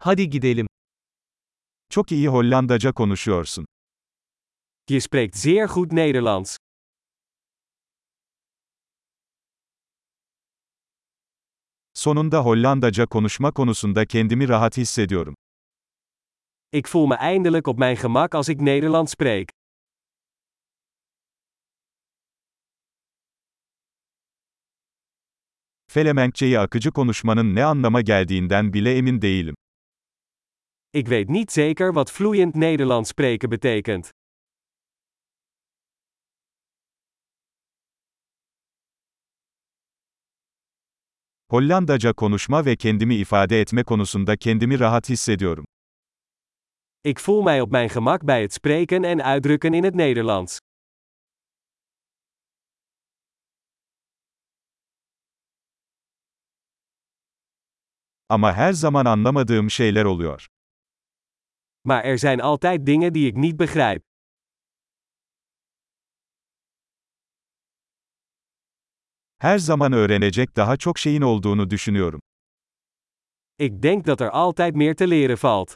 [0.00, 0.66] Hadi gidelim.
[1.90, 3.66] Çok iyi Hollandaca konuşuyorsun.
[4.90, 6.56] Je spreekt zeer goed Nederlands.
[11.94, 15.34] Sonunda Hollandaca konuşma konusunda kendimi rahat hissediyorum.
[16.72, 19.50] Ik voel me eindelijk op mijn gemak als ik Nederlands spreek.
[25.90, 29.54] Felemenkçeyi akıcı konuşmanın ne anlama geldiğinden bile emin değilim.
[30.90, 34.10] Ik weet niet zeker wat vloeiend Nederlands spreken betekent.
[41.50, 45.64] Hollandaca konuşma ve kendimi ifade etme konusunda kendimi rahat hissediyorum.
[47.00, 50.58] Ik voel mij op mijn gemak bij het spreken en uitdrukken in het Nederlands.
[58.28, 60.48] Ama her zaman anlamadığım şeyler oluyor.
[61.88, 64.02] Maar er zijn altijd dingen die ik niet begrijp.
[69.40, 72.20] Her zaman öğrenecek daha çok şeyin olduğunu düşünüyorum.
[73.58, 75.74] Ik denk dat er altijd meer te leren valt.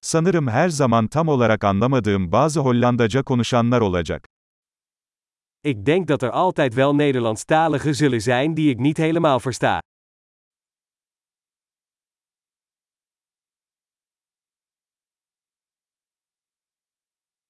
[0.00, 4.24] Sanırım her zaman tam olarak anlamadığım bazı Hollandaca konuşanlar olacak.
[5.62, 9.80] Ik denk dat er altijd wel Nederlandstaligen zullen zijn die ik niet helemaal versta.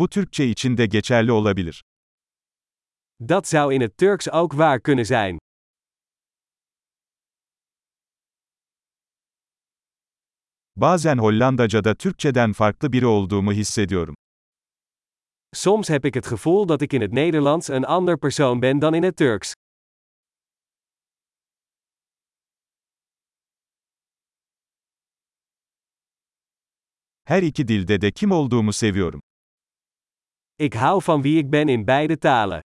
[0.00, 1.84] Bu Türkçe için de geçerli olabilir.
[3.20, 5.38] Dat zou in het Turks ook waar kunnen zijn.
[10.76, 14.14] Bazen Hollandaca'da Türkçeden farklı biri olduğumu hissediyorum.
[15.52, 18.94] Soms heb ik het gevoel dat ik in het Nederlands een ander persoon ben dan
[18.94, 19.52] in het Turks.
[27.24, 29.20] Her iki dilde de kim olduğumu seviyorum.
[30.60, 32.60] Ik hou van wie ik ben in beide talen.